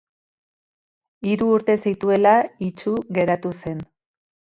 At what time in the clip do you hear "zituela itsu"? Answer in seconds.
1.89-2.95